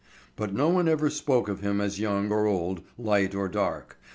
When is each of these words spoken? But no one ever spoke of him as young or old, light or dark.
But 0.35 0.51
no 0.51 0.67
one 0.69 0.87
ever 0.87 1.11
spoke 1.11 1.47
of 1.47 1.59
him 1.59 1.79
as 1.79 1.99
young 1.99 2.31
or 2.31 2.47
old, 2.47 2.81
light 2.97 3.35
or 3.35 3.47
dark. 3.47 3.99